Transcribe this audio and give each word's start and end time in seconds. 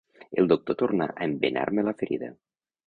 El 0.43 0.47
doctor 0.53 0.79
tornà 0.79 1.09
a 1.19 1.29
embenar-me 1.29 1.87
la 1.91 1.97
ferida 2.03 2.35